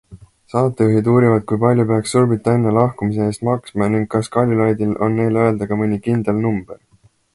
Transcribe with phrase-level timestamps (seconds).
[0.51, 5.69] Saatejuhid uurivad, kui palju peaks Suurbritannia lahkumise eest maksma ning kas Kaljulaidil on neile öelda
[5.73, 6.81] ka mõni kindel number.